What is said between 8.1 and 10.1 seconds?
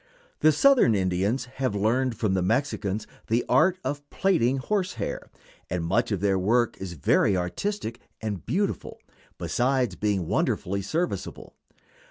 and beautiful, besides